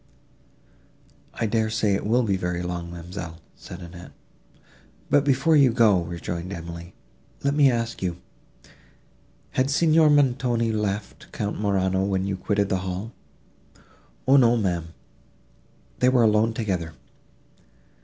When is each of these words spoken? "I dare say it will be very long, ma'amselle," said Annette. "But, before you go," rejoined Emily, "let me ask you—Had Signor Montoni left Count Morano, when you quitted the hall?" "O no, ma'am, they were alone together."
"I 1.35 1.45
dare 1.45 1.69
say 1.69 1.93
it 1.93 2.07
will 2.07 2.23
be 2.23 2.35
very 2.35 2.63
long, 2.63 2.89
ma'amselle," 2.89 3.37
said 3.55 3.81
Annette. 3.81 4.13
"But, 5.11 5.23
before 5.23 5.55
you 5.55 5.71
go," 5.71 6.01
rejoined 6.01 6.51
Emily, 6.51 6.95
"let 7.43 7.53
me 7.53 7.69
ask 7.69 8.01
you—Had 8.01 9.69
Signor 9.69 10.09
Montoni 10.09 10.71
left 10.71 11.31
Count 11.31 11.61
Morano, 11.61 12.03
when 12.03 12.25
you 12.25 12.35
quitted 12.35 12.69
the 12.69 12.77
hall?" 12.79 13.11
"O 14.27 14.37
no, 14.37 14.57
ma'am, 14.57 14.87
they 15.99 16.09
were 16.09 16.23
alone 16.23 16.55
together." 16.55 16.93